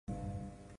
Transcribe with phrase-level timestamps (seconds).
[0.07, 0.61] No audio